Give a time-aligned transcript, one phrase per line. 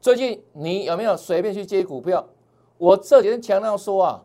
[0.00, 2.26] 最近你有没有随便去接股票？
[2.78, 4.22] 我这几天强调说啊，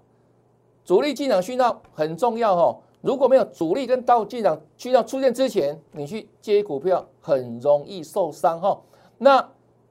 [0.86, 2.78] 主力进场讯号很重要哦。
[3.02, 8.82] 如果没有主力跟到进场讯号出现之前，你去接股票很容易受伤哈。
[9.18, 9.46] 那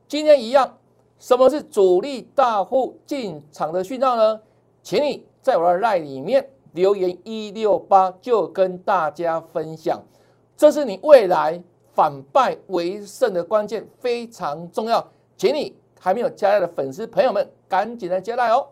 [0.08, 0.78] 今天一样，
[1.18, 4.40] 什么是主力大户进场的讯号呢？
[4.82, 10.03] 请你在我的赖里面留言一六八，就跟大家分享。
[10.56, 11.62] 这是你未来
[11.92, 15.06] 反败为胜的关键，非常重要。
[15.37, 18.68] 请你还没有加来的粉丝朋友们，赶紧来加来哦！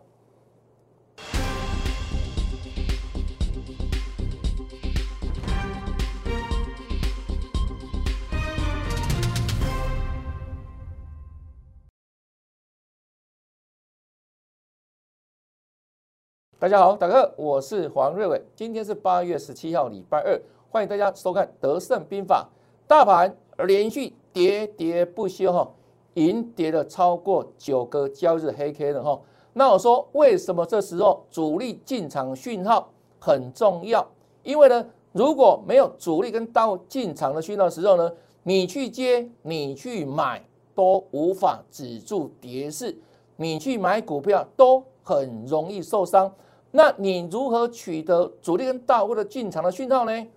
[16.57, 22.47] 大家好，大家好，我是黄瑞伟，今天是八月十七号，礼拜二，欢迎大家收看《德胜兵法》。
[22.87, 23.35] 大盘
[23.65, 25.69] 连续喋喋不休，哈。
[26.15, 29.19] 银跌了超过九个交易日黑 K 的哈，
[29.53, 32.89] 那我说为什么这时候主力进场讯号
[33.19, 34.07] 很重要？
[34.43, 38.11] 因为呢，如果没有主力跟到进场的讯号时候呢，
[38.43, 40.43] 你去接、你去买
[40.75, 42.95] 都无法止住跌势，
[43.37, 46.31] 你去买股票都很容易受伤。
[46.71, 50.27] 那你如何取得主力跟大户的进场的讯号呢？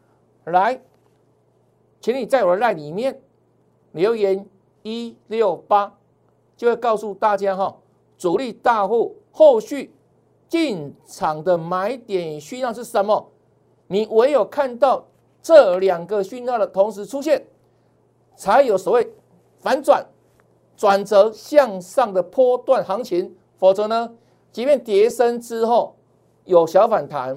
[0.45, 0.81] 来，
[2.01, 3.21] 请你在我的赖里面
[3.93, 4.47] 留言。
[4.87, 5.93] 一六八
[6.57, 7.77] 就会告诉大家哈，
[8.17, 9.93] 主力大户后续
[10.49, 13.33] 进场的买点讯号是什么？
[13.89, 15.05] 你唯有看到
[15.43, 17.45] 这两个讯号的同时出现，
[18.37, 19.13] 才有所谓
[19.59, 20.07] 反转、
[20.77, 23.35] 转折向上的波段行情。
[23.59, 24.15] 否则呢，
[24.53, 25.97] 即便跌升之后
[26.45, 27.37] 有小反弹，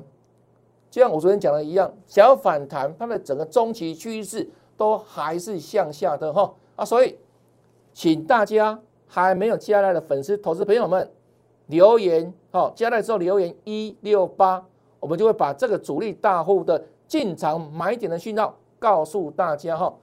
[0.91, 4.47] 就像我昨天讲的一样，小反弹它的整个中期趋势
[4.77, 7.17] 都还是向下的哈啊，所以。
[7.99, 11.11] 请大家还没有加来的粉丝、投资朋友们
[11.65, 14.65] 留言，好，加来之后留言一六八，
[15.01, 19.93] 我们就会把这个主力大户的进场买点的讯号告诉大家哈。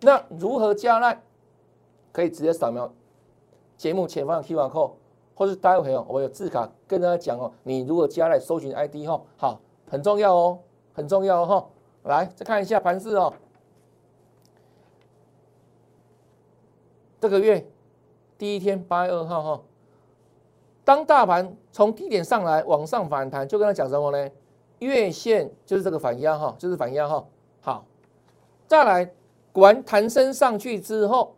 [0.00, 1.20] 那如何加来？
[2.10, 2.90] 可以直接扫描
[3.76, 4.92] 节目前方的 Q R code，
[5.34, 9.60] 或是待会哦，我有字卡跟大家讲哦，你如果加来搜寻 I D 哈，好，
[9.90, 10.58] 很重要哦，
[10.94, 11.66] 很重要哈。
[12.04, 13.34] 来，再看一下盘势哦。
[17.22, 17.64] 这个月
[18.36, 19.62] 第一天八月二号哈，
[20.84, 24.28] 当大盘从低点上来往上反弹，就跟他讲什么呢？
[24.80, 27.24] 月线就是这个反压哈，就是反压哈。
[27.60, 27.86] 好，
[28.66, 29.08] 再来，
[29.52, 31.36] 果然弹升上去之后，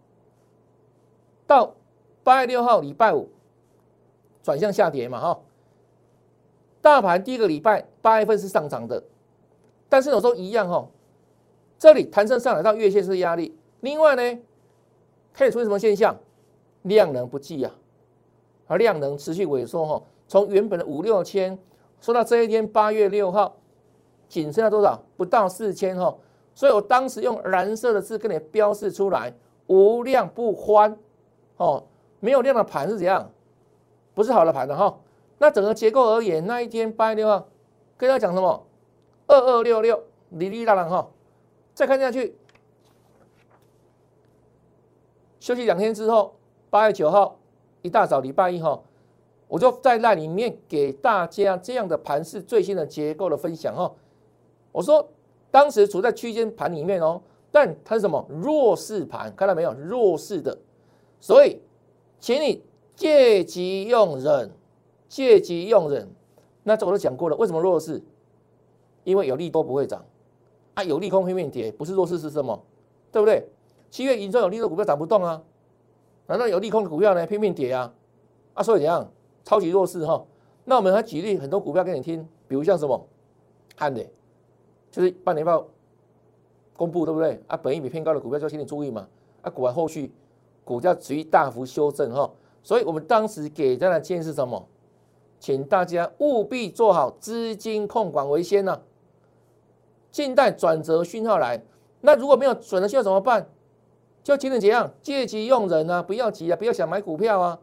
[1.47, 1.75] 到
[2.22, 3.28] 八月六号礼拜五
[4.43, 5.39] 转向下跌嘛哈。
[6.81, 9.05] 大盘第一个礼拜八月份是上涨的，
[9.91, 10.89] 但是有时候一样哈，
[11.78, 14.41] 这里弹升上来到月线是压力，另外呢。
[15.34, 16.17] 开始出现什么现象？
[16.83, 17.75] 量能不济啊，
[18.67, 21.59] 而量能持续萎缩哈，从原本的五六千，
[21.99, 23.56] 说到这一天八月六号，
[24.28, 25.03] 仅剩下多少？
[25.17, 26.15] 不到四千哈。
[26.55, 29.34] 所以我当时用蓝色的字跟你标示出来：
[29.67, 30.95] 无量不欢
[31.56, 31.83] 哦，
[32.21, 33.31] 没有量的盘是怎样？
[34.12, 35.01] 不是好的盘的哈。
[35.39, 37.49] 那整个结构而言，那一天八月六号，
[37.97, 38.66] 跟大家讲什么？
[39.27, 41.09] 二二六六，哩哩啦啦哈。
[41.72, 42.37] 再看下去。
[45.44, 46.34] 休息两天之后，
[46.71, 47.38] 八月九号
[47.82, 48.82] 一大早，礼拜一哈，
[49.47, 53.93] 我就在那里面给大家这样的盘势最新的结构的分享哈。
[54.72, 55.06] 我说
[55.50, 57.21] 当时处在区间盘里面哦，
[57.53, 59.31] 但它是什么弱势盘？
[59.37, 59.75] 看到没有？
[59.75, 60.56] 弱势的，
[61.21, 61.60] 所以
[62.19, 62.62] 请你
[62.97, 64.50] 借机用忍，
[65.10, 66.09] 借机用忍。
[66.62, 68.03] 那这我都讲过了，为什么弱势？
[69.03, 70.03] 因为有利多不会涨
[70.72, 72.59] 啊，有利空拼命跌，不是弱势是什么？
[73.12, 73.47] 对不对？
[73.94, 75.41] 七月营收有利的股票涨不动啊？
[76.27, 77.25] 难道有利空的股票呢？
[77.28, 77.94] 拼命跌啊？
[78.55, 79.09] 啊，所以怎样？
[79.44, 80.27] 超级弱势哈。
[80.65, 83.06] 那我们还举例很多股票给你听，比如像什么
[83.77, 84.04] 汉的，
[84.91, 85.65] 就是半年报
[86.77, 87.41] 公布对不对？
[87.47, 89.06] 啊，本益比偏高的股票就要请你注意嘛。
[89.43, 90.12] 啊，果然后续
[90.65, 92.28] 股价持续大幅修正哈。
[92.65, 94.66] 所以我们当时给大家的建议是什么？
[95.39, 98.80] 请大家务必做好资金控管为先呐。
[100.10, 101.63] 静待转折讯号来。
[102.01, 103.48] 那如果没有转折讯号怎么办？
[104.24, 107.60] 就请你怎样借机用人啊，不要急啊，不要想买股票啊，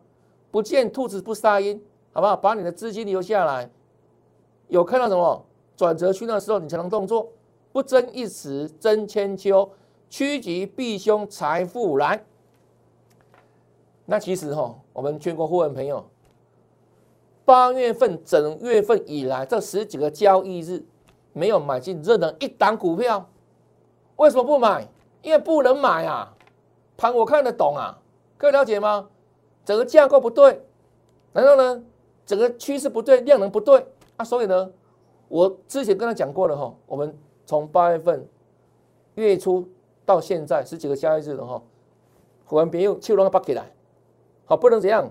[0.51, 1.81] 不见兔子不撒鹰，
[2.13, 2.35] 好不好？
[2.37, 3.67] 把你的资金留下来，
[4.67, 5.43] 有看到什么
[5.75, 7.27] 转折区的时候，你才能动作。
[7.73, 9.71] 不争一时争千秋，
[10.07, 12.23] 趋吉避凶，财富来。
[14.05, 16.05] 那其实哈，我们全国会员朋友，
[17.43, 20.85] 八月份整月份以来这十几个交易日，
[21.33, 23.27] 没有买进任何一档股票，
[24.17, 24.87] 为什么不买？
[25.23, 26.35] 因为不能买啊。
[26.97, 27.99] 盘我看得懂啊，
[28.38, 29.09] 各位了解吗？
[29.63, 30.63] 整个架构不对，
[31.33, 31.83] 然后呢，
[32.25, 33.85] 整个趋势不对，量能不对。
[34.17, 34.71] 啊，所以呢，
[35.27, 38.27] 我之前跟他讲过了哈，我们从八月份
[39.15, 39.67] 月初
[40.05, 41.61] 到现在十几个交易日了哈，
[42.45, 43.71] 虎完别用秋龙把起来，
[44.45, 45.09] 好不能怎样，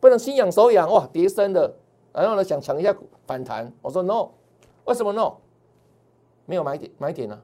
[0.00, 1.74] 不能心痒手痒哇，跌升的，
[2.12, 2.94] 然后呢想抢一下
[3.26, 4.28] 反弹，我说 no，
[4.84, 5.34] 为什么 no？
[6.46, 7.40] 没有买点买点啊，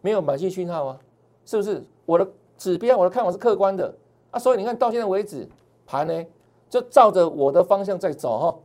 [0.00, 0.98] 没有买进讯号啊，
[1.46, 1.82] 是不是？
[2.04, 2.28] 我的
[2.62, 3.92] 指标我的看法是客观的
[4.30, 5.48] 啊，所以你看到现在为止。
[5.84, 6.24] 盘呢，
[6.70, 8.56] 就照着我的方向在走哈，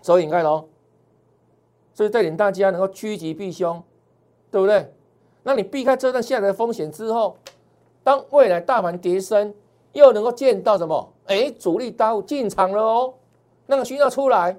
[0.00, 0.68] 所以你看喽，
[1.92, 3.82] 所以带领大家能够趋吉避凶，
[4.50, 4.94] 对不对？
[5.42, 7.36] 那你避开这段下来的风险之后，
[8.04, 9.52] 当未来大盘跌升，
[9.92, 11.12] 又能够见到什么？
[11.26, 13.14] 哎，主力大户进场了哦，
[13.66, 14.56] 那个讯号出来，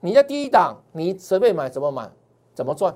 [0.00, 2.10] 你在第一档，你随便买怎么买
[2.52, 2.94] 怎么赚，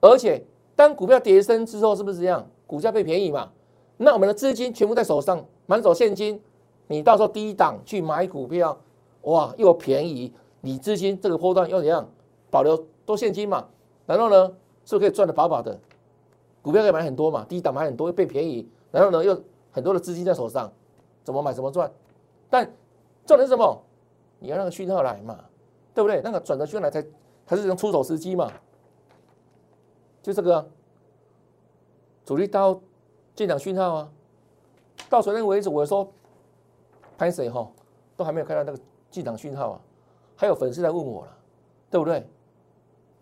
[0.00, 0.42] 而且
[0.74, 2.48] 当股票跌升之后，是不是这样？
[2.66, 3.52] 股价被便宜嘛？
[3.96, 6.40] 那我们的资金全部在手上，满手现金。
[6.86, 8.78] 你到时候低档去买股票，
[9.22, 12.06] 哇，又便宜，你资金这个波段又怎样？
[12.50, 12.76] 保留
[13.06, 13.66] 多现金嘛，
[14.06, 14.48] 然后呢，
[14.84, 15.80] 是不是可以赚的饱饱的？
[16.60, 20.70] 股票可以买很多嘛，低档买很多又变便宜，然后呢又很多的资金在手上，
[21.22, 21.90] 怎么买怎么赚？
[22.50, 22.70] 但
[23.24, 23.82] 赚的是什么？
[24.38, 25.38] 你要那个讯号来嘛，
[25.94, 26.20] 对不对？
[26.22, 27.02] 那个转折讯号来才
[27.46, 28.52] 才是能出手时机嘛，
[30.22, 30.68] 就这个
[32.26, 32.78] 主力刀
[33.34, 34.12] 进场讯号啊，
[35.08, 36.10] 到昨天为止我说。
[37.16, 37.70] 拍谁哈，
[38.16, 38.78] 都还没有看到那个
[39.08, 39.80] 进场讯号啊！
[40.34, 41.38] 还有粉丝来问我了，
[41.88, 42.28] 对不对？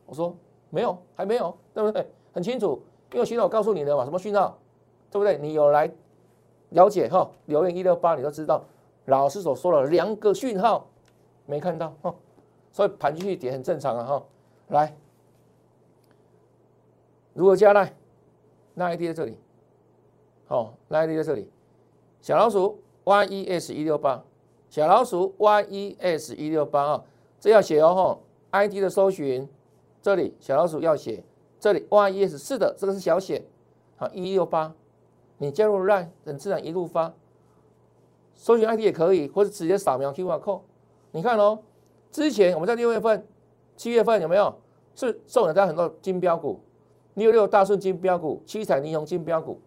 [0.06, 0.35] 我说
[0.70, 2.11] 没有，还没有，对不对？
[2.32, 2.82] 很清楚，
[3.12, 4.56] 因为讯号告诉你的嘛，什么讯号，
[5.11, 5.37] 对不对？
[5.37, 5.93] 你有来
[6.70, 7.31] 了解哈？
[7.44, 8.64] 留言一六八，你都知道，
[9.05, 10.87] 老师所说的两个讯号
[11.44, 12.14] 没看到哈，
[12.73, 14.23] 所以盘进去跌很正常啊哈。
[14.69, 14.97] 来，
[17.35, 17.94] 如何加奈？
[18.73, 19.37] 那 ID 在这里，
[20.52, 21.49] 哦，那 ID 在这里，
[22.20, 22.78] 小老鼠。
[23.04, 24.22] yes 一六八，
[24.69, 27.04] 小老鼠 yes 一六八啊，
[27.40, 28.19] 这要写哦哈
[28.50, 29.49] ，ID 的搜寻
[30.00, 31.25] 这里小老鼠要写，
[31.58, 33.44] 这里 yes 是的，这个是小写，
[33.96, 34.72] 好一六八，
[35.38, 37.12] 你加入 line 等自然一路发，
[38.34, 40.60] 搜寻 ID 也可以，或者直接扫描 QR code，
[41.10, 41.58] 你看哦，
[42.12, 43.26] 之前我们在六月份、
[43.76, 44.54] 七月份有没有？
[44.94, 46.60] 是送了大家很多金标股，
[47.14, 49.58] 六六大顺金标股、七彩霓虹金标股，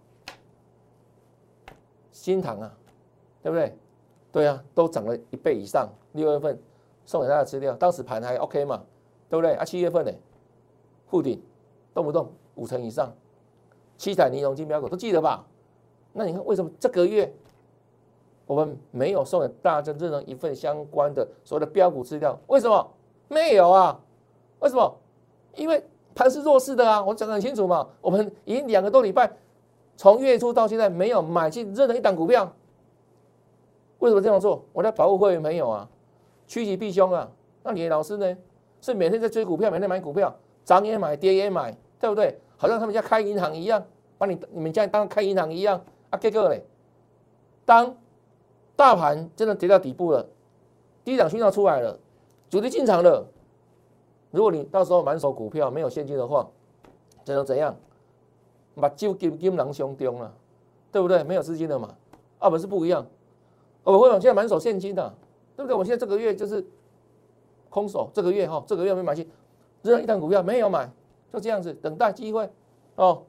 [2.16, 2.72] 新塘啊。
[3.44, 3.78] 对不对？
[4.32, 5.88] 对啊，都涨了一倍以上。
[6.14, 6.60] 六月份
[7.06, 8.82] 送给大家资料，当时盘还 OK 嘛？
[9.30, 9.54] 对不对？
[9.54, 10.12] 啊，七月份呢，
[11.06, 11.40] 护顶
[11.94, 13.14] 动不动五成以上，
[14.00, 15.46] 七彩尼龙金标股都记得吧？
[16.12, 17.32] 那你看为什么这个月
[18.48, 22.36] 我们没有送给大家任何一份相关的所谓的标股资料？
[22.48, 22.92] 为什么
[23.28, 24.00] 没有啊？
[24.58, 24.98] 为什么？
[25.54, 25.86] 因为
[26.16, 27.04] 盘是弱势的啊！
[27.04, 27.88] 我讲得很清楚嘛。
[28.02, 29.32] 我们已经两个多礼拜，
[29.98, 32.52] 从月初到现在没有买进任何一档股票。
[34.00, 34.64] 为什么这样做？
[34.74, 35.90] 我在保护会员没有啊，
[36.48, 37.30] 趋吉避凶啊。
[37.64, 38.38] 那你的老师呢？
[38.82, 42.40] 是每天在追股票，每天买股票，涨也买，跌也买，对不对？
[42.56, 43.84] 好像他们家开银行一样，
[44.20, 45.82] 把你你们家当开银行一样
[46.12, 46.20] 啊。
[46.20, 46.64] 结果嘞，
[47.66, 47.96] 当
[48.76, 50.28] 大盘真的跌到底部了，
[51.04, 51.98] 低档讯号出来了，
[52.48, 53.26] 主力进场了。
[54.30, 56.48] 如果你到时候满手股票没有现金的话，
[57.24, 57.76] 只能怎样？
[58.76, 60.34] 把酒金金囊胸中了，
[60.92, 61.24] 对不对？
[61.24, 61.96] 没有资金的嘛，
[62.40, 63.06] 澳门是不一样。
[63.84, 65.14] 我会员现在满手现金的，
[65.56, 65.76] 对不对？
[65.76, 66.66] 我现在这个月就是
[67.70, 69.30] 空手，这个月哈，这个月没买进
[69.82, 70.90] 扔一档股票，没有买，
[71.32, 72.50] 就这样子等待机会
[72.96, 73.24] 哦。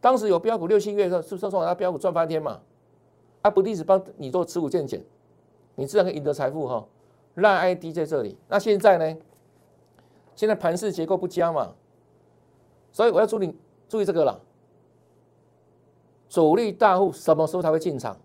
[0.00, 2.60] 当时有标股六七月的，是不是说他标股赚翻天嘛？
[3.42, 5.04] 啊，不定时帮你做持股见减，
[5.74, 6.86] 你自然可以赢得财富哈。
[7.34, 9.16] 让 ID 在这里，那现在呢？
[10.34, 11.72] 现在盘势结构不佳嘛，
[12.90, 13.54] 所以我要祝你
[13.92, 14.40] 注意这个了。
[16.30, 18.16] 主力大户什么时候才会进场？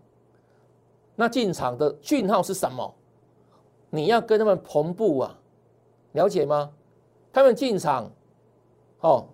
[1.17, 2.95] 那进场的讯号是什么？
[3.89, 5.37] 你要跟他们同步啊，
[6.13, 6.71] 了解吗？
[7.33, 8.09] 他们进场，
[9.01, 9.25] 哦，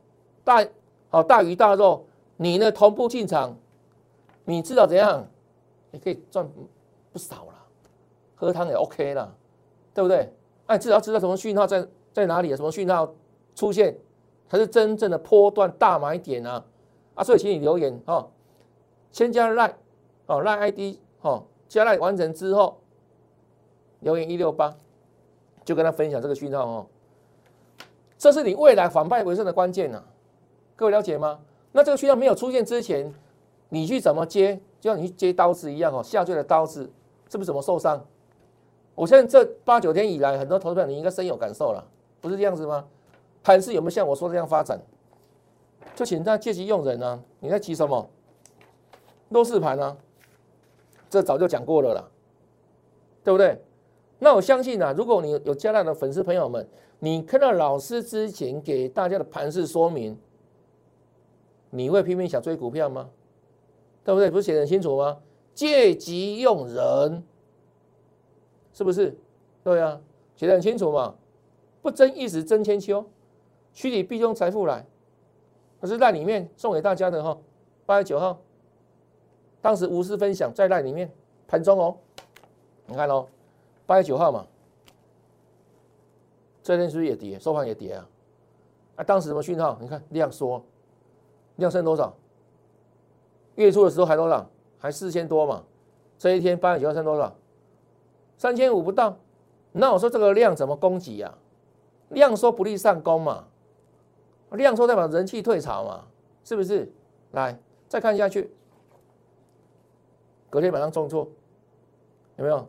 [0.44, 0.66] 大
[1.12, 2.04] 哦大鱼大肉，
[2.36, 3.56] 你呢同步进场，
[4.44, 5.28] 你知道怎样？
[5.92, 6.50] 你可以赚
[7.12, 7.54] 不少了，
[8.36, 9.32] 喝汤也 OK 了，
[9.94, 10.34] 对不对？
[10.66, 13.13] 哎，至少知道什么讯号在在哪里，什么讯号
[13.54, 13.96] 出现
[14.53, 16.63] 才是真正的波段大买点啊！
[17.15, 18.29] 啊，所以请你留言哦，
[19.12, 19.75] 先加赖
[20.27, 21.43] 哦赖 ID 哦。
[21.67, 22.77] 加来完成之后，
[24.01, 24.72] 留言一六八，
[25.65, 26.86] 就跟他分享这个讯号哦。
[28.15, 30.03] 这是你未来反败为胜的关键呐，
[30.75, 31.39] 各位了解吗？
[31.72, 33.12] 那这个讯号没有出现之前，
[33.69, 34.62] 你去怎么接？
[34.79, 36.91] 就像你去接刀子一样哦，下坠的刀子
[37.27, 38.05] 是不是怎么受伤？
[38.93, 41.83] 我现在这八九天以来，很多投资者你应该深有感受了，
[42.22, 42.86] 不是这样子吗？
[43.44, 44.80] 盘势有没有像我说这样发展？
[45.94, 47.20] 就请大家借机用人啊！
[47.40, 48.10] 你在急什么？
[49.30, 49.96] 弱势盘啊！
[51.10, 52.04] 这早就讲过了啦，
[53.24, 53.62] 对不对？
[54.18, 56.68] 那我相信啊，如果你有加拿的粉丝朋友们，
[57.00, 60.18] 你看到老师之前给大家的盘势说明，
[61.70, 63.10] 你会拼命想追股票吗？
[64.04, 64.32] 对不对？
[64.32, 65.20] 不是写的很清楚吗？
[65.54, 67.24] 借机用人，
[68.74, 69.16] 是不是？
[69.64, 70.02] 对啊，
[70.36, 71.14] 写的很清楚嘛。
[71.82, 73.06] 不争一时争千秋，
[73.74, 74.86] 趋吉避凶财富来，
[75.82, 77.38] 可是在里面送给大家的哈。
[77.86, 78.39] 八月九号，
[79.62, 81.12] 当时无私分享在那里面
[81.48, 81.98] 盘中哦，
[82.86, 83.27] 你看哦。
[83.86, 84.48] 八月九号嘛，
[86.63, 87.38] 这天是不是也跌？
[87.38, 88.10] 收盘也跌啊！
[88.96, 89.77] 啊，当时什么讯号？
[89.82, 90.63] 你看量缩，
[91.58, 92.15] 量剩多少？
[93.56, 94.50] 月初的时候还多少？
[94.77, 95.63] 还四千多嘛。
[96.18, 97.36] 这一天八月九号剩多少？
[98.38, 99.18] 三千五不到。
[99.74, 101.38] 那我说这个量怎么供给呀？
[102.08, 103.48] 量缩不利上攻嘛，
[104.57, 106.05] 量缩代表人气退潮嘛，
[106.43, 106.91] 是不是？
[107.31, 107.57] 来，
[107.88, 108.51] 再看下去，
[110.50, 111.27] 隔天晚上重挫，
[112.38, 112.67] 有没有？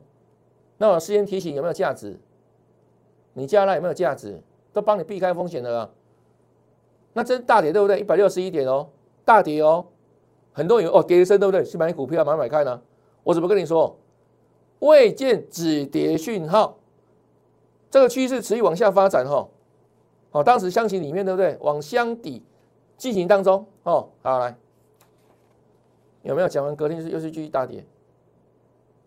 [0.79, 2.19] 那我事先提醒有没有价值？
[3.33, 4.41] 你加了有没有价值？
[4.73, 5.91] 都帮你避开风险的啊。
[7.13, 8.01] 那真大跌对不对？
[8.01, 8.89] 一百六十一点哦，
[9.25, 9.87] 大跌哦。
[10.53, 11.65] 很多人哦，跌一升对不对？
[11.65, 12.81] 去买股票买买看呢。
[13.23, 13.97] 我怎么跟你说？
[14.81, 16.79] 未见止跌讯号，
[17.91, 19.37] 这个趋势持续往下发展哈。
[19.37, 19.49] 哦，
[20.43, 21.57] 当时箱型里面对不对？
[21.61, 22.43] 往箱底
[22.97, 24.09] 进行当中哦。
[24.23, 24.57] 好来，
[26.23, 26.75] 有没有讲完？
[26.75, 27.85] 隔天又是继续大跌。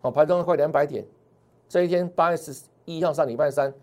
[0.00, 1.04] 哦，盘中快两百点。
[1.68, 2.56] 这一天八月十
[2.86, 3.74] 一号上礼拜三，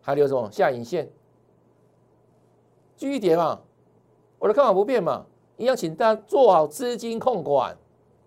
[0.00, 1.10] 还留什么下影线，
[2.96, 3.60] 继续跌嘛？
[4.38, 5.26] 我的看法不变嘛，
[5.58, 7.76] 一样，请大家做好资金控管，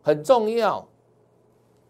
[0.03, 0.88] 很重要，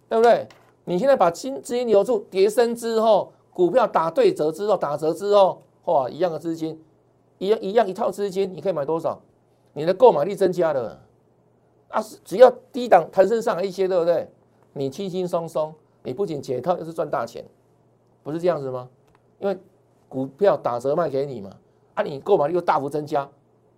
[0.07, 0.47] 对不对？
[0.85, 6.81] 你现在把金资金留住，跌升之后，股票打对折之后，打折之后，哇，一样的资金，
[7.39, 9.21] 一样一样一套资金，你可以买多少？
[9.73, 11.01] 你的购买力增加了，
[11.89, 14.29] 啊，只要低档弹升上来一些，对不对？
[14.73, 15.73] 你轻轻松松。
[16.03, 17.43] 你不仅解套，又是赚大钱，
[18.23, 18.87] 不是这样子吗？
[19.39, 19.57] 因为
[20.07, 21.51] 股票打折卖给你嘛，
[21.95, 23.29] 啊，你购买力又大幅增加，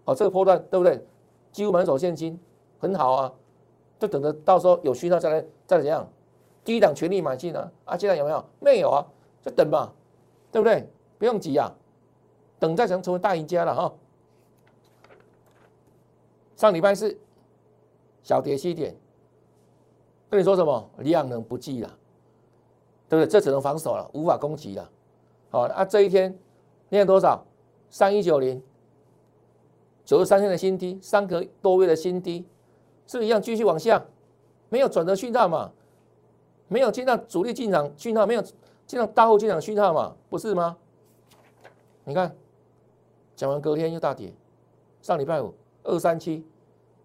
[0.05, 1.03] 哦，这个波段对不对？
[1.51, 2.39] 几乎满手现金，
[2.77, 3.33] 很好啊，
[3.97, 6.07] 就等着到时候有需要再来再怎样，
[6.63, 8.45] 低档全力买进啊，啊，现在有没有？
[8.59, 9.05] 没有啊，
[9.41, 9.91] 就等吧，
[10.51, 10.87] 对不对？
[11.17, 11.75] 不用急啊，
[12.59, 13.93] 等再成成为大赢家了哈。
[16.55, 17.17] 上礼拜是
[18.21, 18.95] 小跌七点，
[20.29, 20.89] 跟你说什么？
[20.97, 21.95] 量能不济了。
[23.07, 23.27] 对不对？
[23.27, 24.87] 这只能防守了，无法攻击了。
[25.49, 26.37] 好，啊，这一天
[26.89, 27.43] 念多少？
[27.89, 28.61] 三一九零，
[30.05, 32.45] 九十三天的新低，三个多月的新低，
[33.07, 34.05] 是不是一样继续往下？
[34.69, 35.71] 没有转折讯号嘛？
[36.67, 38.43] 没有见到主力进场讯号，没有
[38.85, 40.15] 见到大户进场讯号嘛？
[40.29, 40.77] 不是吗？
[42.03, 42.35] 你看，
[43.39, 44.33] 讲完隔天又大跌，
[45.01, 45.53] 上礼拜五
[45.83, 46.45] 二三七，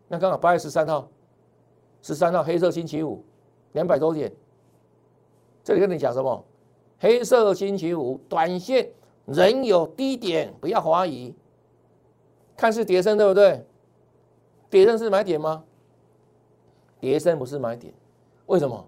[0.08, 1.08] 那刚好八月十三号，
[2.02, 3.22] 十三号黑色星期五，
[3.70, 4.32] 两百多点。
[5.62, 6.44] 这里跟你讲什么？
[6.98, 8.90] 黑色星期五，短线
[9.26, 11.32] 仍有低点，不要怀疑。
[12.56, 13.64] 看是跌升对不对？
[14.68, 15.62] 跌升是买点吗？
[16.98, 17.94] 跌升不是买点，
[18.46, 18.84] 为什么？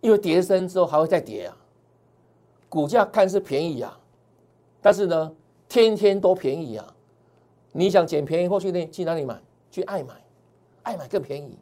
[0.00, 1.56] 因为跌升之后还会再跌啊。
[2.68, 3.98] 股价看是便宜啊，
[4.80, 5.34] 但是呢，
[5.68, 6.94] 天天都便宜啊。
[7.72, 9.40] 你想捡便宜或去那去哪里买？
[9.70, 10.14] 去爱买，
[10.84, 11.58] 爱买更便宜，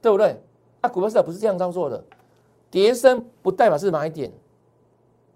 [0.00, 0.40] 对不对？
[0.80, 2.02] 啊，股票市场不是这样操作的。
[2.70, 4.32] 跌升不代表是买点，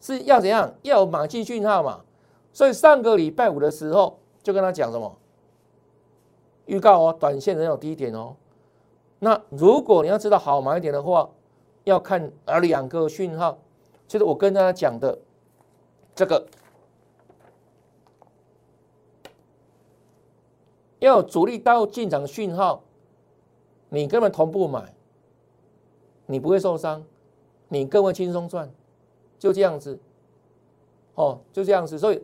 [0.01, 0.73] 是要怎样？
[0.83, 2.01] 要有买进讯号嘛。
[2.53, 5.19] 所以上个礼拜五的时候就跟他讲什么？
[6.67, 8.37] 预告哦，短线仍有低点哦。
[9.19, 11.29] 那如果你要知道好买点的话，
[11.83, 13.59] 要看哪两个讯号，
[14.07, 15.19] 就是我跟大家讲的
[16.15, 16.47] 这个，
[21.05, 22.83] 要有主力到进场讯号，
[23.89, 24.95] 你根本同步买，
[26.27, 27.05] 你不会受伤。
[27.69, 28.71] 你更会轻松赚，
[29.39, 29.99] 就这样子，
[31.15, 32.23] 哦，就这样子，所以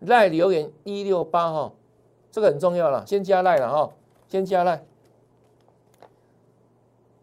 [0.00, 1.72] 赖留言一六八哈，
[2.30, 3.92] 这个很重要了，先加赖了哈，
[4.28, 4.82] 先加赖，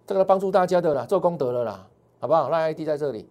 [0.05, 1.87] 这个帮助大家的啦，做功德了啦，
[2.19, 2.49] 好不好？
[2.49, 3.27] 赖 ID 在这里，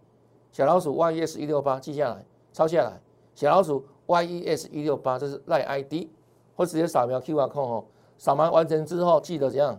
[0.51, 3.01] 小老鼠 YES 一六八记下来，抄下来，
[3.37, 6.09] 小老鼠 YES 一六八，这是赖 ID，
[6.57, 7.85] 或直接扫描 QR code 哦，
[8.19, 9.79] 扫描完成之后记得怎样，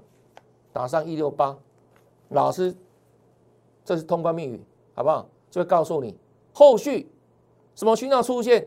[0.71, 1.57] 打上一六八，
[2.29, 2.75] 老师。
[3.85, 4.63] 这是通关密语，
[4.95, 5.27] 好不好？
[5.51, 6.17] 就会告诉你
[6.53, 7.11] 后续
[7.75, 8.65] 什么讯号出现，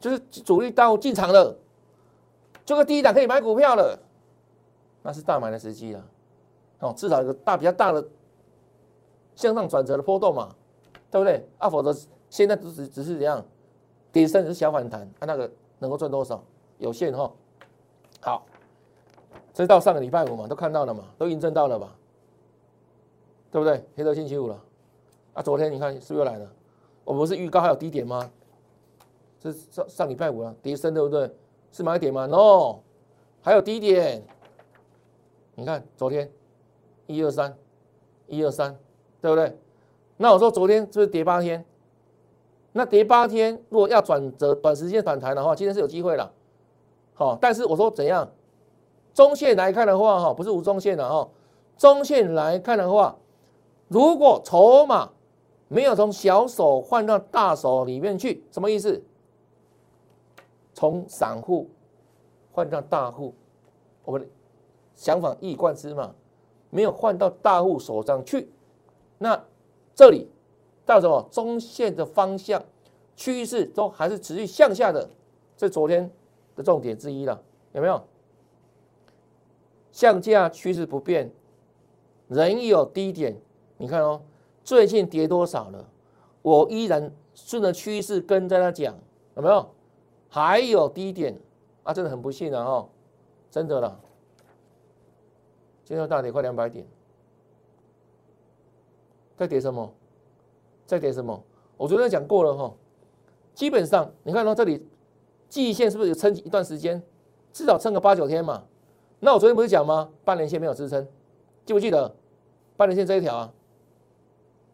[0.00, 1.54] 就是主力到进场了，
[2.64, 3.98] 这个第一档可以买股票了，
[5.02, 6.02] 那是大买的时机了。
[6.78, 8.02] 哦，至少有个大比较大的
[9.34, 10.48] 向上转折的波动嘛，
[11.10, 11.46] 对不对？
[11.58, 11.94] 啊，否则
[12.30, 13.44] 现在只只只是怎样，
[14.10, 16.42] 跌升只是小反弹，啊，那个能够赚多少
[16.78, 17.32] 有限哈。
[18.20, 18.46] 好，
[19.52, 21.94] 这到上个礼拜五嘛，都看到了嘛，都印证到了吧？
[23.50, 23.82] 对不对？
[23.96, 24.62] 黑色星期五了，
[25.34, 26.50] 啊，昨天你看是不是又来了？
[27.04, 28.30] 我们不是预告还有低点吗？
[29.42, 31.30] 是上上礼拜五了，跌升对不对？
[31.70, 32.80] 是买点吗？No，
[33.42, 34.22] 还有低点。
[35.54, 36.30] 你看昨天
[37.06, 37.56] 一二三，
[38.26, 38.76] 一二三，
[39.20, 39.56] 对不对？
[40.16, 41.64] 那我说昨天是不是跌八天？
[42.72, 46.30] 那跌八天，如果要转折短时间反弹的话，今天是有机会了。
[47.16, 48.30] 好，但是我说怎样？
[49.12, 51.26] 中线来看的话，哈，不是无中线的哈。
[51.78, 53.16] 中线来看的话，
[53.88, 55.10] 如果筹码
[55.68, 59.02] 没有从小手换到大手里面去，什么意思？
[60.74, 61.70] 从散户
[62.52, 63.34] 换到大户，
[64.04, 64.28] 我们
[64.94, 66.14] 想法一贯之嘛，
[66.68, 68.50] 没有换到大户手上去，
[69.16, 69.42] 那
[69.94, 70.28] 这里
[70.84, 71.26] 到什么？
[71.30, 72.62] 中线的方向
[73.16, 75.08] 趋势都还是持续向下的，
[75.56, 76.10] 这昨天
[76.56, 77.40] 的重点之一了，
[77.72, 78.02] 有没有？
[79.92, 81.30] 向价趋势不变。
[82.28, 83.40] 仍有低点，
[83.76, 84.20] 你看哦，
[84.64, 85.88] 最近跌多少了？
[86.42, 88.98] 我依然顺着趋势跟在那讲，
[89.36, 89.64] 有没有？
[90.28, 91.38] 还有低点
[91.84, 92.64] 啊，真的很不幸啊！
[92.64, 92.88] 哦，
[93.48, 94.00] 真的了，
[95.84, 96.84] 今天大跌快两百点，
[99.36, 99.94] 在跌什么？
[100.84, 101.40] 在跌什么？
[101.76, 102.74] 我昨天讲过了哈，
[103.54, 104.84] 基本上你看到这里
[105.56, 107.02] 季线是不是有撑一段时间？
[107.50, 108.62] 至少撑个八九天嘛？
[109.20, 110.10] 那我昨天不是讲吗？
[110.22, 111.08] 半年线没有支撑。
[111.64, 112.14] 记不记得
[112.76, 113.52] 半年线这一条啊？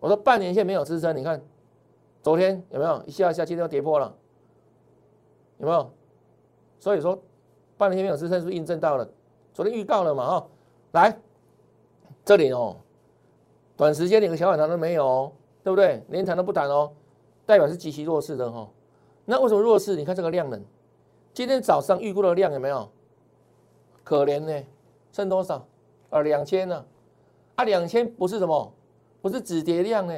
[0.01, 1.41] 我说半年线没有支撑，你看
[2.21, 4.13] 昨天有没有一下一下，今天要跌破了，
[5.59, 5.89] 有没有？
[6.81, 7.17] 所以说
[7.79, 9.09] 半年线没有支撑，是不是印证到了？
[9.55, 10.27] 昨天预告了嘛？
[10.27, 10.47] 哈，
[10.91, 11.17] 来
[12.25, 12.77] 这里哦，
[13.77, 16.03] 短时间连个小反弹都没有，哦，对不对？
[16.09, 16.91] 连谈都不谈哦，
[17.47, 18.69] 代表是极其弱势的哈。
[19.25, 19.97] 那为什么弱势？
[19.97, 20.65] 你看这个量能，
[21.33, 22.89] 今天早上预估的量有没有？
[24.05, 24.67] 可怜呢，
[25.13, 25.67] 剩多少？
[26.11, 26.85] 啊，两千呢？
[27.55, 28.73] 啊，两千不是什么，
[29.21, 30.15] 不是止跌量呢？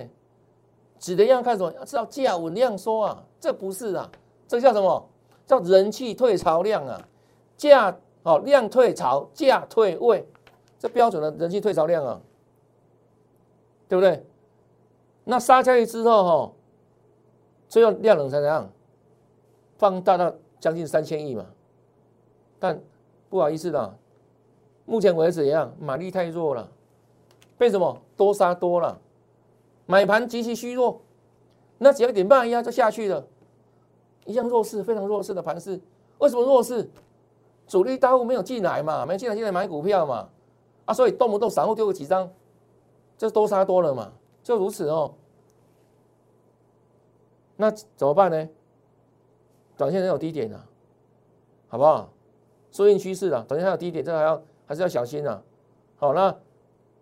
[0.99, 1.71] 止跌量看什么？
[1.75, 4.11] 要知道价稳量缩啊，这不是啊，
[4.49, 5.09] 这叫什么？
[5.47, 7.07] 叫人气退潮量啊，
[7.59, 10.27] 价哦量退潮，价退位，
[10.79, 12.21] 这标准的人气退潮量啊，
[13.87, 14.25] 对不对？
[15.25, 16.53] 那杀下去之后哈，
[17.69, 18.71] 最后量能才怎样？
[19.85, 21.45] 放大到将近三千亿嘛，
[22.59, 22.81] 但
[23.29, 23.99] 不好意思的。
[24.87, 26.67] 目前为止一样，马力太弱了，
[27.59, 28.99] 被什么多杀多了，
[29.85, 31.03] 买盘极其虚弱，
[31.77, 33.27] 那只要一点半一压就下去了，
[34.25, 35.79] 一样弱势，非常弱势的盘势。
[36.17, 36.89] 为什么弱势？
[37.67, 40.31] 主力大户没有进来嘛，没进来进来买股票嘛，
[40.87, 42.33] 啊，所以动不动散户丢个几张，
[43.19, 44.11] 就多杀多了嘛，
[44.43, 45.13] 就如此哦。
[47.57, 48.49] 那怎么办呢？
[49.77, 50.67] 短线仍有低点啊，
[51.69, 52.11] 好不好？
[52.71, 54.43] 收阴趋势啊，短线还有低点，这个还要。
[54.67, 55.43] 还是要小心啊！
[55.97, 56.35] 好，那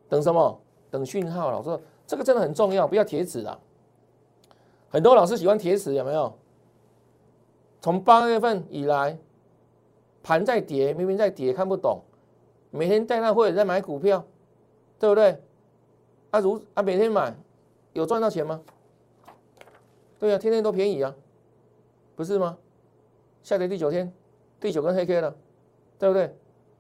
[0.09, 0.61] 等什么？
[0.91, 1.59] 等讯号了。
[1.59, 3.57] 我说这个真的很重要，不要铁齿啊。
[4.91, 6.37] 很多老师喜欢铁齿，有没有？
[7.81, 9.17] 从八月份以来，
[10.25, 12.03] 盘在跌，明明在跌，看不懂。
[12.73, 14.25] 每天带那会在买股票，
[14.99, 15.41] 对不对？
[16.33, 17.33] 啊，如啊，每天买
[17.93, 18.61] 有赚到钱吗？
[20.19, 21.15] 对呀，天天都便宜啊，
[22.17, 22.57] 不是吗？
[23.43, 24.13] 下跌第九天，
[24.61, 25.35] 第九根黑 K 了，
[25.99, 26.35] 对不对？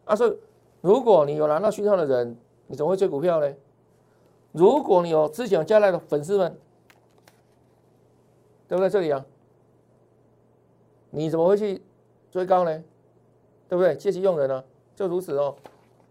[0.05, 0.37] 啊，所以。
[0.83, 3.55] 如果你有拿到讯号的人，你怎么会追股票呢？
[4.51, 6.59] 如果你有之前加来的粉丝们，
[8.67, 8.91] 对不对？
[8.91, 9.25] 这里啊，
[11.11, 11.81] 你怎么会去
[12.33, 12.83] 追高呢？
[13.69, 13.95] 对不对？
[13.95, 14.65] 借机用人呢，
[14.97, 15.55] 就如此哦。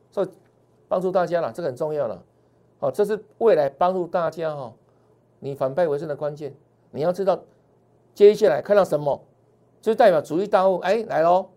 [0.10, 0.30] 所以
[0.88, 2.24] 帮助大家了，这个很重要了。
[2.80, 4.74] 好，这是未来帮助大家哈，
[5.40, 6.56] 你反败为胜的关键。
[6.92, 7.38] 你要知道，
[8.14, 9.22] 接下来看到什么，
[9.82, 11.50] 就代表主力大户哎来喽，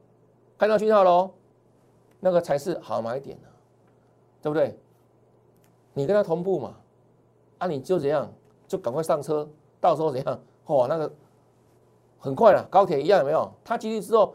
[0.56, 1.30] 看到讯号喽。
[2.20, 3.48] 那个才是好买点呢，
[4.40, 4.78] 对不对？
[5.92, 6.74] 你跟他同步嘛，
[7.58, 8.32] 啊，你就怎样，
[8.66, 9.46] 就赶快上车，
[9.78, 10.40] 到时候怎样？
[10.64, 11.12] 哦，那个
[12.18, 13.52] 很快了，高铁一样有没有？
[13.62, 14.34] 它进去之后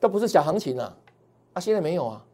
[0.00, 0.96] 都不是小行情啊，
[1.52, 2.24] 啊，现在没有啊，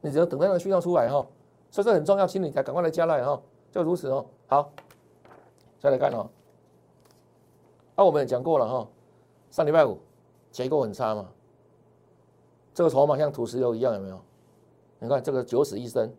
[0.00, 1.26] 你只能等待那个讯号出来哈，
[1.70, 3.38] 所以这很重要，请你才赶快来加来哈，
[3.70, 4.24] 就如此哦。
[4.46, 4.72] 好，
[5.78, 6.26] 再来看哦，
[8.00, 8.88] 啊，我们也讲过了哈，
[9.50, 9.98] 上礼拜五
[10.50, 11.28] 结构很差嘛，
[12.72, 14.18] 这个筹码像土石流一样有没有？
[15.00, 16.10] 你看这个九死一生，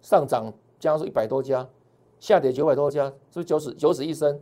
[0.00, 1.68] 上涨加速一百多家，
[2.20, 4.40] 下跌九百多家，是不是九死九死一生？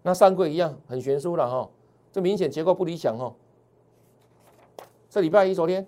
[0.00, 1.68] 那三贵一样很悬殊了哈，
[2.10, 3.34] 这明显结构不理想哈。
[5.10, 5.86] 这礼拜一昨天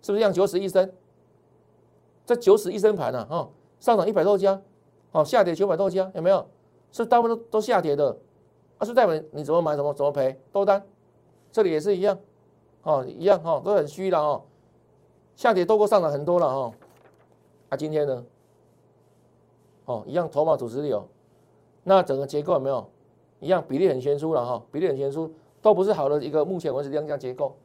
[0.00, 0.92] 是不是像九死一生？
[2.24, 3.50] 这九死一生盘啊，哈，
[3.80, 4.62] 上涨一百多家，
[5.10, 6.46] 哦，下跌九百多家，有没有？
[6.92, 8.16] 是大部分都都下跌的，
[8.78, 10.82] 啊，是代表你怎么买什么怎么赔多单，
[11.52, 12.18] 这里也是一样，
[12.82, 14.42] 哦，一样哈，都很虚了哦。
[15.36, 16.72] 下跌多过上涨很多了哈，
[17.70, 18.24] 啊，今天呢，
[19.84, 21.04] 哦，一样筹码组织力哦，
[21.84, 22.88] 那整个结构有没有
[23.40, 24.62] 一样比例很悬殊了哈？
[24.72, 27.56] 比例很悬殊，都不是好的一个目前为止量价结构。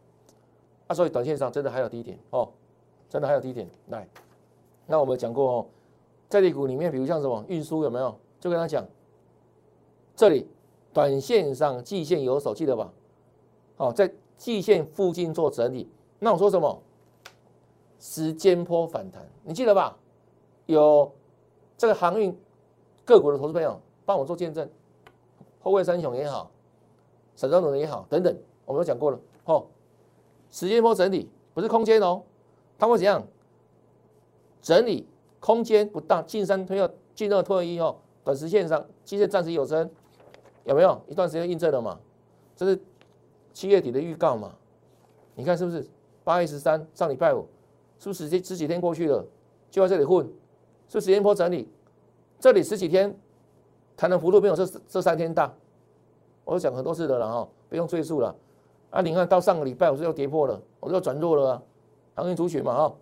[0.87, 2.49] 啊，所以短线上真的还有低点哦，
[3.07, 3.67] 真的还有低点。
[3.87, 4.07] 来，
[4.85, 5.65] 那我们讲过哦，
[6.27, 8.15] 在地股里面，比如像什么运输有没有？
[8.39, 8.85] 就跟他讲，
[10.15, 10.47] 这里
[10.93, 12.93] 短线上季线有手，记得吧？
[13.75, 15.89] 好，在季线附近做整理。
[16.19, 16.81] 那我说什么？
[17.99, 19.97] 时间波反弹，你记得吧？
[20.65, 21.11] 有
[21.77, 22.37] 这个航运
[23.05, 24.69] 个股的投资朋友帮我做见证，
[25.61, 26.51] 后卫三雄也好，
[27.35, 29.19] 沈庄总也好，等等，我们都讲过了。
[29.45, 29.65] 哦，
[30.51, 32.21] 时间波整理不是空间哦，
[32.77, 33.25] 它会怎样？
[34.61, 35.07] 整理
[35.39, 37.95] 空间不大，进三推二，进二退一哦。
[38.23, 39.89] 短时线上，期线暂时有升，
[40.65, 41.99] 有没有一段时间印证了嘛？
[42.55, 42.79] 这是
[43.53, 44.53] 七月底的预告嘛？
[45.35, 45.85] 你看是不是？
[46.23, 47.45] 八月十三，上礼拜五。
[47.99, 49.25] 是不是十十几天过去了，
[49.71, 50.29] 就在这里混？
[50.89, 51.69] 是时间波整理，
[52.37, 53.15] 这里十几天
[53.95, 55.53] 谈的幅度没有这这三天大。
[56.43, 58.35] 我讲很多次的了哈，不用赘述了。
[58.89, 61.63] 啊，你看到上个礼拜我是又跌破了，我又转弱了啊，
[62.15, 62.95] 行情出血嘛哈。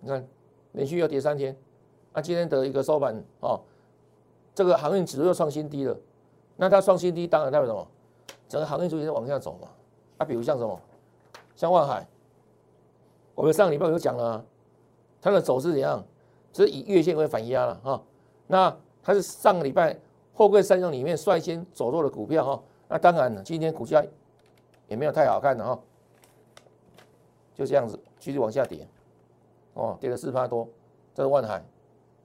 [0.00, 0.26] 你看
[0.72, 1.54] 连续要跌三天，
[2.12, 3.60] 啊，今天的一个收盘哦，
[4.54, 5.96] 这个航运指数又创新低了。
[6.56, 7.86] 那它创新低，当然代表什么？
[8.48, 9.68] 整个航运主线往下走嘛。
[10.18, 10.80] 啊，比如像什么，
[11.56, 12.06] 像万海。
[13.34, 14.44] 我们上礼拜有讲了，
[15.20, 16.04] 它的走势怎样？
[16.52, 18.00] 是以月线为反压了哈。
[18.46, 19.98] 那它是上个礼拜
[20.32, 22.62] 货柜三雄里面率先走弱的股票哈。
[22.86, 24.04] 那当然了，今天股价
[24.86, 25.76] 也没有太好看的哈，
[27.54, 28.86] 就这样子继续往下跌，
[29.72, 30.68] 哦，跌了四趴多。
[31.12, 31.64] 这是万海，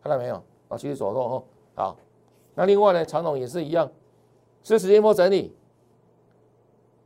[0.04, 0.36] 看到没有？
[0.68, 1.44] 啊，继续走弱哈。
[1.74, 1.98] 好，
[2.60, 3.90] 那另外呢，长龙也是一样，
[4.64, 5.56] 是时间波整理。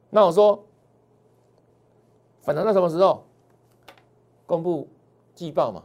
[0.10, 0.64] 那我说，
[2.42, 3.24] 反弹到什么时候？
[4.48, 4.88] 公布
[5.36, 5.84] 季报嘛，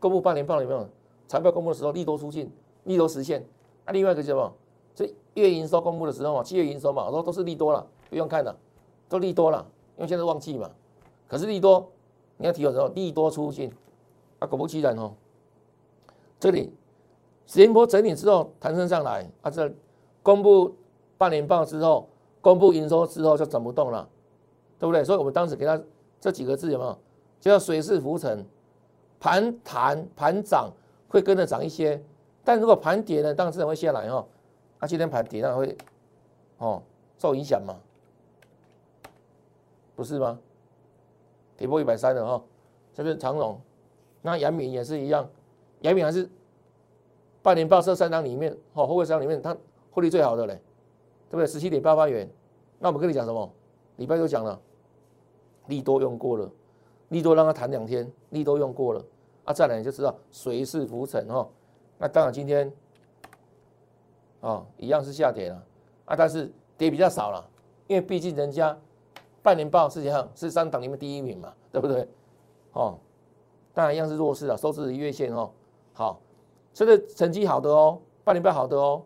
[0.00, 0.88] 公布半年报有没有？
[1.28, 2.50] 财报公布的时候，利多出尽，
[2.82, 3.46] 利多实现。
[3.84, 4.52] 啊，另外一个叫什么？
[4.96, 8.56] 这月营收公布的时候嘛，七月营收嘛，我说都是利多了，不用看了，
[9.08, 9.64] 都利多了，
[9.96, 10.68] 因为现在旺季嘛。
[11.28, 11.88] 可是利多，
[12.36, 13.72] 你要提的时候，利多出尽，
[14.40, 15.12] 啊，果不其然哦，
[16.40, 16.72] 这里
[17.46, 19.72] 时间波整理之后弹升上来，啊，这
[20.22, 20.74] 公布
[21.18, 22.08] 半年报之后，
[22.40, 24.08] 公布营收之后就涨不动了，
[24.78, 25.04] 对不对？
[25.04, 25.80] 所以我们当时给他
[26.20, 26.98] 这几个字有没有？
[27.40, 28.42] 叫水势浮沉，
[29.20, 30.70] 盘弹盘涨
[31.08, 32.02] 会跟着涨一些，
[32.42, 34.26] 但如果盘跌呢，当然自然会下来哈。
[34.80, 35.76] 那今天盘跌，那会
[36.56, 36.82] 哦
[37.18, 37.76] 受影响嘛？
[39.94, 40.38] 不是吗？
[41.56, 42.42] 跌破一百三了哈，
[42.94, 43.60] 这边长龙，
[44.22, 45.28] 那阳明也是一样，
[45.82, 46.26] 阳明还是
[47.44, 49.54] 半年报这三档里面，哦，后卫三档里面它
[49.90, 50.54] 获利最好的嘞，
[51.28, 51.46] 对不对？
[51.46, 52.26] 十七点八八元。
[52.78, 53.52] 那我们跟你讲什么？
[53.96, 54.58] 礼拜六讲了，
[55.66, 56.50] 利多用过了。
[57.10, 59.04] 利多让他谈两天，利多用过了
[59.44, 61.46] 啊，再来你就知道谁是浮沉哈。
[61.98, 62.72] 那当然今天
[64.40, 65.62] 哦一样是下跌了
[66.06, 67.46] 啊，但是跌比较少了，
[67.86, 68.74] 因为毕竟人家
[69.42, 72.08] 半年报实际上是三档里面第一名嘛，对不对？
[72.72, 72.98] 哦，
[73.74, 75.50] 当然一样是弱势了，收支月线哦。
[75.92, 76.20] 好，
[76.74, 79.02] 这个成绩好的哦，半年报好的哦。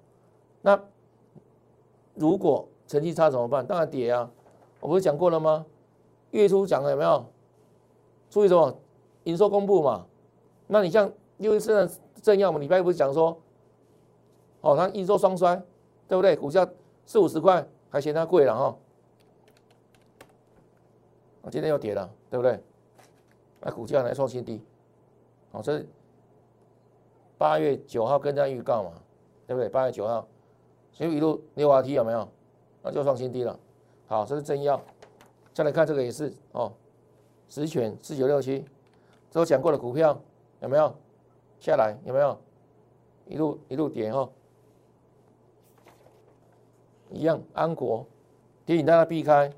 [0.63, 0.83] 那
[2.15, 3.65] 如果成绩差怎么办？
[3.65, 4.29] 当然跌啊。
[4.81, 5.67] 我不是讲过了吗？
[6.31, 7.27] 月初讲了有没有？
[8.31, 8.77] 注意什么？
[9.25, 10.07] 营收公布嘛？
[10.67, 11.91] 那你像六一四的
[12.23, 12.59] 正要嘛？
[12.59, 13.39] 礼拜不是讲说，
[14.63, 15.63] 哦，它营收双衰，
[16.07, 16.35] 对不对？
[16.35, 16.69] 股价
[17.05, 18.79] 四五十块还嫌它贵了哈。
[21.43, 22.63] 啊，今天又跌了，对不对？
[23.61, 24.63] 那股价来创新低，
[25.51, 25.85] 好，这
[27.39, 28.93] 八月九号跟大家预告嘛，
[29.47, 29.69] 对不对？
[29.69, 30.27] 八月九号，
[30.93, 32.29] 所以一路六滑梯有没有？
[32.83, 33.59] 那就创新低了。
[34.07, 34.81] 好，这是正要。
[35.55, 36.73] 再来看这个也是哦。
[37.49, 38.65] 实权四九六七，
[39.33, 40.21] 都讲过的股票
[40.61, 40.95] 有没有
[41.61, 41.97] 下来？
[42.05, 42.39] 有没有
[43.27, 44.29] 一路一路跌哈？
[47.11, 48.07] 一样安国
[48.67, 49.51] 提醒大家避开，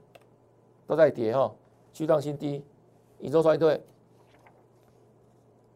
[0.86, 1.52] 都在跌哈，
[1.92, 2.64] 去创新低，
[3.18, 3.82] 宇宙衰退，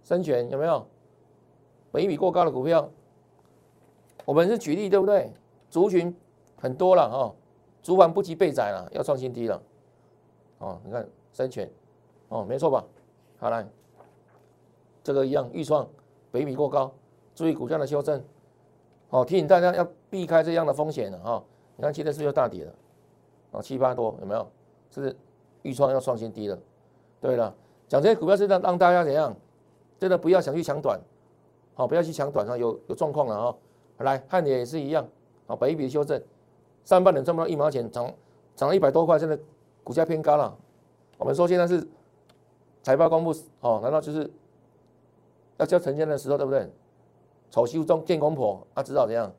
[0.04, 0.86] 深权有没有？
[1.94, 2.90] 本比过高的股票，
[4.24, 5.32] 我们是举例对不对？
[5.70, 6.12] 族群
[6.56, 7.32] 很多了哈，
[7.84, 9.62] 主板不及被宰了，要创新低了。
[10.58, 11.70] 哦，你看深权。
[12.30, 12.84] 哦，没错吧？
[13.38, 13.64] 好来，
[15.04, 15.88] 这个一样，预创
[16.32, 16.92] 北比过高，
[17.32, 18.20] 注意股价的修正。
[19.10, 21.44] 哦，提醒大家要避开这样的风险了哈。
[21.76, 22.74] 你看今天是不是又大跌了？
[23.52, 24.50] 哦，七八多有没有？
[24.90, 25.16] 是
[25.62, 26.58] 预创要创新低了。
[27.20, 27.54] 对了，
[27.86, 29.32] 讲这些股票是让让大家怎样？
[29.96, 31.00] 真的不要想去抢短，
[31.74, 33.56] 好，不要去抢短啊，有有状况了哈。
[33.98, 35.06] 来，汉也也是一样，
[35.46, 36.22] 啊，北比修正，
[36.84, 38.12] 上半年赚不到一毛钱，涨
[38.56, 39.38] 涨了一百多块，现在
[39.82, 40.56] 股价偏高了。
[41.18, 41.86] 我们说现在是。
[42.82, 44.30] 财报公布哦，难道就是
[45.56, 46.70] 要交成交的时候，对不对？
[47.50, 49.32] 丑媳妇中见公婆，啊，知道怎样？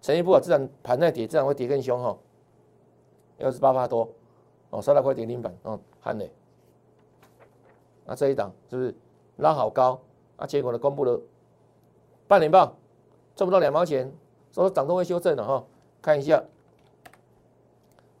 [0.00, 2.18] 成绩不好，自然盘在跌，自然会跌更凶哈。
[3.38, 4.08] 二十八八多，
[4.70, 6.28] 哦，三百块跌停板，哦，汉磊。
[8.04, 8.92] 那这一档是不是
[9.36, 10.00] 拉好高？
[10.34, 11.20] 啊，结果呢，公布了
[12.32, 12.74] 半年报，
[13.36, 14.10] 赚不到两毛钱，
[14.52, 15.62] 说涨都会修正的哈。
[16.00, 16.42] 看一下，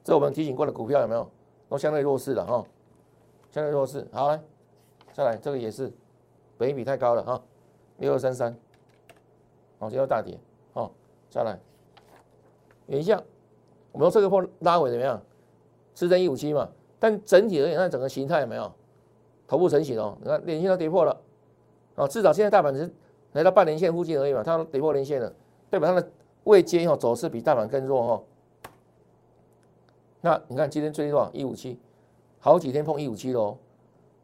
[0.04, 1.30] 这我们提醒过的股票有没有？
[1.70, 2.62] 都相对弱势了哈，
[3.50, 4.06] 相对弱势。
[4.12, 4.38] 好来，
[5.14, 5.90] 再来这个也是，
[6.58, 7.42] 本比太高了哈，
[7.96, 8.54] 六二三三，
[9.78, 10.38] 好，这要大跌，
[10.74, 10.90] 哦，
[11.30, 11.58] 再来，
[12.88, 13.18] 原相。
[13.92, 15.22] 我们说这个破拉尾怎么样？
[15.94, 16.68] 是在一五七嘛？
[17.00, 18.70] 但整体而言，看整个形态有没有
[19.46, 20.18] 头部成型哦？
[20.20, 21.18] 你看连线都跌破了，
[21.94, 22.94] 哦，至少现在大盘是
[23.32, 25.32] 来到半年线附近而已嘛，它跌破连线了，
[25.70, 26.10] 代表它的
[26.44, 28.24] 位阶哦走势比大盘更弱哦。
[30.20, 31.30] 那你看今天最低多少？
[31.32, 31.78] 一五七，
[32.38, 33.58] 好几天碰一五七喽。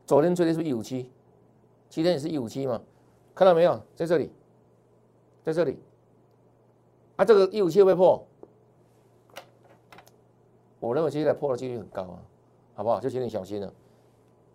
[0.07, 1.11] 昨天最低是一五七，
[1.89, 2.81] 今天也是一五七嘛？
[3.35, 3.81] 看到没有？
[3.97, 4.31] 在这里，
[5.45, 5.79] 在这里，
[7.17, 8.27] 啊，这个一五七会不会破？
[10.81, 12.23] 我认为接下来破的几率很高啊，
[12.75, 13.01] 好不好？
[13.01, 13.67] 就请你小心了。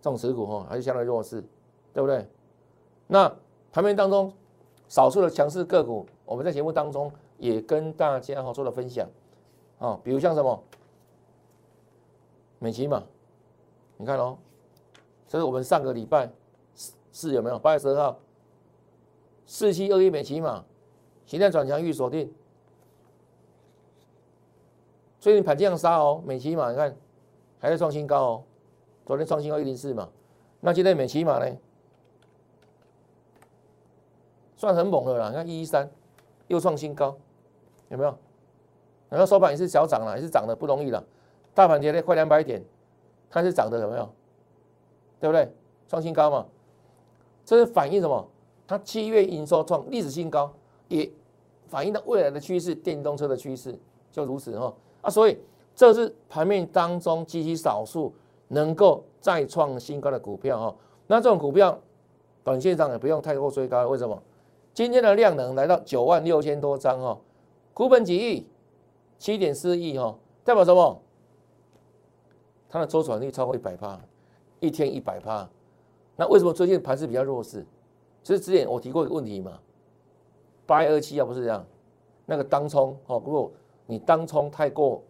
[0.02, 1.44] 这种持股哈还是相对弱势，
[1.94, 2.28] 对不对？
[3.08, 3.34] 那
[3.72, 4.34] 盘面当中
[4.94, 9.10] 少数的强势个股，我们在节目当中也跟大家哈做了分享。
[9.80, 10.64] 啊，比如像什么？
[12.60, 13.04] 美琪嘛，
[13.98, 14.38] 你看哦，
[15.28, 16.30] 这是我们上个礼拜
[17.12, 17.58] 是有没有？
[17.58, 18.20] 八月十二号
[19.48, 20.64] 四七二一美琪嘛，
[21.26, 22.32] 形态转强预锁定。
[25.20, 26.96] 最近盘这样杀哦，美骑马你看
[27.58, 28.44] 还在创新高哦，
[29.08, 30.08] 昨天创新高一零四嘛，
[30.60, 31.52] 那今天美骑马呢，
[34.64, 35.92] 算很猛的啦，你看一一三
[36.48, 37.14] 又创新高，
[37.90, 38.16] 有没有？
[39.10, 41.04] 然后收盘也是小涨了，也是涨的不容易了，
[41.54, 42.64] 大盘跌了快两百点，
[43.30, 44.10] 它是涨的有没有？
[45.20, 45.54] 对不对？
[45.90, 46.46] 创新高嘛，
[47.44, 48.26] 这是反映什么？
[48.66, 50.50] 它七月营收创历史新高，
[50.88, 51.12] 也
[51.68, 53.78] 反映到未来的趋势，电动车的趋势
[54.14, 54.74] 就如此哈。
[55.02, 55.38] 啊，所以
[55.76, 58.14] 这是盘面当中极其少数
[58.48, 60.76] 能够再创新高的股票哈。
[61.08, 61.78] 那这种股票
[62.46, 64.24] 短线上也不用太过追高，为什么？
[64.74, 67.20] 今天的量能来到九万六千多张哈，
[67.74, 68.48] 股本几亿，
[69.20, 71.00] 七点四亿哈，代表什么？
[72.70, 74.00] 它的周转率超过一百趴，
[74.60, 75.48] 一天一百趴。
[76.16, 77.64] 那为什么最近盘势比较弱势？
[78.24, 79.60] 就是之前我提过一个问题嘛，
[80.66, 81.64] 八二七要，不是这样，
[82.26, 83.52] 那个当冲哦，如果
[83.86, 85.04] 你当冲太过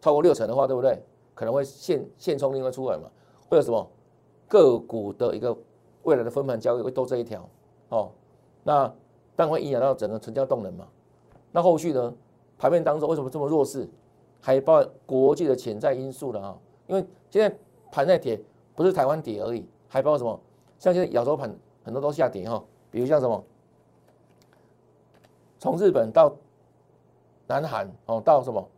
[0.00, 1.02] 超过六成的话，对不对？
[1.34, 3.10] 可能会现现冲另外出来嘛？
[3.48, 3.88] 会有什么
[4.46, 5.56] 个股的一个
[6.04, 7.48] 未来的分盘交易会多这一条
[7.88, 8.12] 哦？
[8.62, 8.92] 那
[9.38, 10.88] 但会影响到整个成交动能嘛？
[11.52, 12.12] 那后续呢？
[12.58, 13.88] 盘面当中为什么这么弱势？
[14.40, 16.58] 还包括国际的潜在因素的啊？
[16.88, 17.56] 因为现在
[17.92, 18.40] 盘在跌，
[18.74, 20.40] 不是台湾跌而已，还包括什么？
[20.80, 23.44] 像现在亚洲盘很多都下跌哈，比如像什么，
[25.60, 26.34] 从日本到。
[27.50, 28.68] 南韩哦，到什么？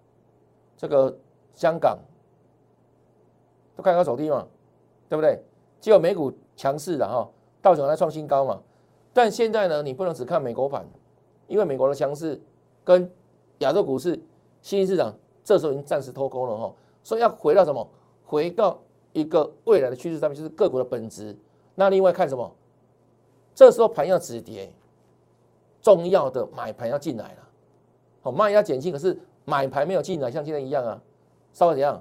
[0.77, 1.18] 这个
[1.55, 1.99] 香港
[3.75, 4.46] 都开高走低嘛，
[5.09, 5.42] 对不对？
[5.81, 7.29] 只有美股强势的哈，
[7.61, 8.61] 道琼在创新高嘛。
[9.12, 10.87] 但现在呢，你不能只看美国盘，
[11.46, 12.40] 因为美国的强势
[12.85, 13.11] 跟
[13.59, 14.12] 亚洲股市、
[14.62, 16.75] 新兴市场这时候已经暂时脱钩了哈。
[17.03, 17.87] 所以要回到什么？
[18.25, 18.79] 回到
[19.12, 21.37] 一个未来的趋势上面，就是个股的本质。
[21.75, 22.55] 那另外看什么？
[23.55, 24.73] 这时候盘要止跌，
[25.83, 27.49] 重要的买盘要进来了。
[28.23, 31.03] 好，卖压减轻，可是买盘没有进来，像今天一样啊，
[31.53, 32.01] 稍微怎样，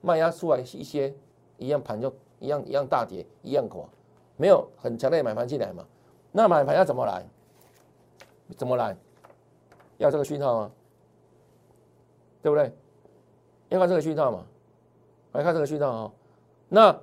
[0.00, 1.14] 卖压出来一些，
[1.58, 3.84] 一样盘就一样一样大跌，一样垮，
[4.36, 5.84] 没有很强烈的买盘进来嘛？
[6.32, 7.26] 那买盘要怎么来？
[8.56, 8.96] 怎么来？
[9.98, 10.70] 要这个讯号吗？
[12.42, 12.72] 对不对？
[13.68, 14.46] 要看这个讯号嘛？
[15.32, 16.12] 来看这个讯号啊。
[16.68, 17.00] 那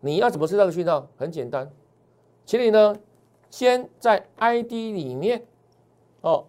[0.00, 1.06] 你要怎么知道这个讯号？
[1.16, 1.70] 很简单，
[2.44, 2.96] 请你呢
[3.50, 5.46] 先在 ID 里面
[6.22, 6.46] 哦。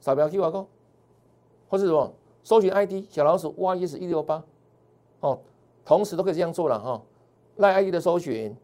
[0.00, 0.66] 扫描 Q R code，
[1.68, 4.42] 或是什么搜寻 ID 小老鼠 Y S 一六八，
[5.20, 5.40] 哦，
[5.84, 7.02] 同时都可以这样做了哈。
[7.56, 8.56] 赖 ID 的搜寻，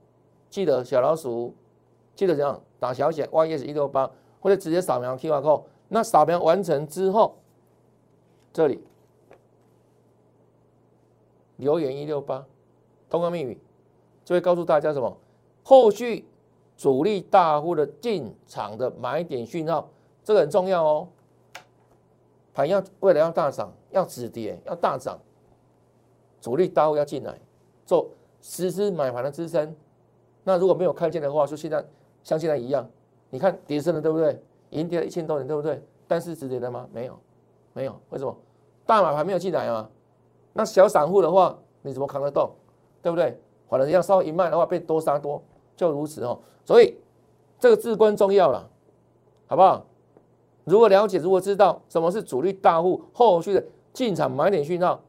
[0.54, 1.52] 记得小老鼠，
[2.14, 5.64] 记得怎样打小写 Y S 一六八，或者直接扫描 Q R code。
[5.88, 7.40] 那扫描完成之后，
[8.52, 8.80] 这里
[11.56, 12.46] 留言一六八，
[13.10, 13.60] 通关密语，
[14.24, 15.16] 就会告诉大家什么
[15.64, 16.24] 后续
[16.76, 19.90] 主力大户的进场的买点讯号，
[20.22, 21.08] 这个很重要哦。
[22.52, 25.18] 盘要未来要大涨，要止跌，要大涨，
[26.40, 27.40] 主力大户要进来
[27.84, 28.08] 做
[28.40, 29.74] 实施买盘的支撑。
[30.44, 31.84] 那如果没有看见的话，就现在
[32.22, 32.88] 像现在一样，
[33.30, 34.40] 你看跌升了，对不对？
[34.70, 35.82] 已经跌了一千多点，对不对？
[36.06, 36.86] 但是止跌的吗？
[36.92, 37.18] 没有，
[37.72, 37.98] 没有。
[38.10, 38.36] 为什么？
[38.86, 39.88] 大买盘没有进来啊？
[40.52, 42.50] 那小散户的话，你怎么扛得动？
[43.00, 43.40] 对不对？
[43.68, 45.42] 反正要稍微一卖的话，被多杀多，
[45.76, 46.38] 就如此哦。
[46.64, 46.96] 所以
[47.58, 48.68] 这个至关重要了，
[49.46, 49.86] 好不好？
[50.64, 55.00] 如果了解，如果知道什么是主力大户后续的进场买点讯号，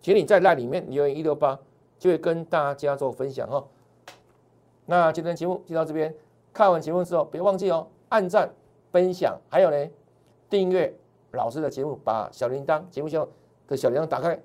[0.00, 1.58] 请你在那里面留言一六八，
[1.98, 3.66] 就会跟大家做分享哦。
[4.90, 6.14] 那今天节目就到这边，
[6.50, 8.50] 看完节目之后别忘记哦，按赞、
[8.90, 9.90] 分享，还有呢，
[10.48, 10.90] 订阅
[11.32, 13.22] 老师的节目，把小铃铛节目下
[13.66, 14.40] 的小铃铛打开，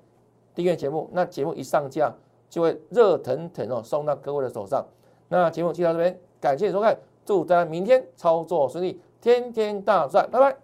[0.54, 2.14] 订阅节目，那节目一上架
[2.50, 4.84] 就会热腾腾哦送到各位的手上。
[5.28, 9.00] 那节目就到这边，感谢收看，祝大家明天操作顺利。
[9.22, 10.63] 天天大赚，拜拜。